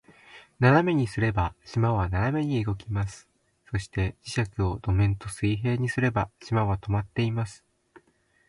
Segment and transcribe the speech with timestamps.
[0.59, 3.29] 斜めにすれば、島は斜めに動きます。
[3.69, 7.63] そして、磁石を土面と水平にすれば、島は停まっています。